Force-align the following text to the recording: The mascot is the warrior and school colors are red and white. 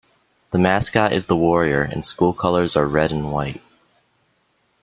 The 0.49 0.57
mascot 0.57 1.13
is 1.13 1.27
the 1.27 1.35
warrior 1.35 1.83
and 1.83 2.03
school 2.03 2.33
colors 2.33 2.75
are 2.75 2.87
red 2.87 3.11
and 3.11 3.31
white. 3.31 3.61